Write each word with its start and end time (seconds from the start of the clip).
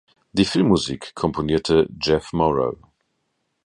Die 0.33 0.45
Filmmusik 0.45 1.13
komponierte 1.13 1.87
Jeff 2.01 2.33
Morrow. 2.33 2.75